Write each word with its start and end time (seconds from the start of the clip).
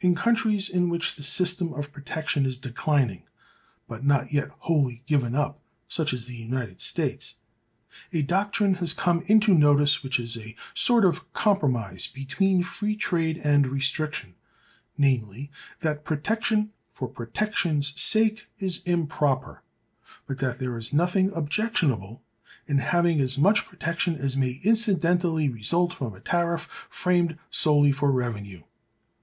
In 0.00 0.14
countries 0.14 0.70
in 0.70 0.88
which 0.88 1.16
the 1.16 1.22
system 1.22 1.74
of 1.74 1.92
Protection 1.92 2.46
is 2.46 2.56
declining, 2.56 3.24
but 3.86 4.02
not 4.02 4.32
yet 4.32 4.48
wholly 4.60 5.02
given 5.04 5.34
up, 5.34 5.60
such 5.86 6.14
as 6.14 6.24
the 6.24 6.34
United 6.34 6.80
States, 6.80 7.34
a 8.10 8.22
doctrine 8.22 8.76
has 8.76 8.94
come 8.94 9.22
into 9.26 9.52
notice 9.52 10.02
which 10.02 10.18
is 10.18 10.38
a 10.38 10.56
sort 10.72 11.04
of 11.04 11.30
compromise 11.34 12.06
between 12.06 12.62
free 12.62 12.96
trade 12.96 13.36
and 13.36 13.66
restriction, 13.66 14.34
namely, 14.96 15.50
that 15.80 16.04
protection 16.06 16.72
for 16.94 17.06
protection's 17.06 17.88
sake 18.00 18.48
is 18.60 18.80
improper, 18.86 19.62
but 20.26 20.38
that 20.38 20.58
there 20.58 20.78
is 20.78 20.94
nothing 20.94 21.30
objectionable 21.34 22.22
in 22.66 22.78
having 22.78 23.20
as 23.20 23.36
much 23.36 23.66
protection 23.66 24.16
as 24.16 24.38
may 24.38 24.58
incidentally 24.64 25.50
result 25.50 25.92
from 25.92 26.14
a 26.14 26.20
tariff 26.22 26.62
framed 26.88 27.36
solely 27.50 27.92
for 27.92 28.10
revenue. 28.10 28.62